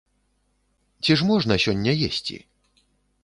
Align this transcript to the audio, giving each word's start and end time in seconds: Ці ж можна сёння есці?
Ці 1.03 1.11
ж 1.21 1.27
можна 1.31 1.53
сёння 1.65 1.91
есці? 2.09 2.37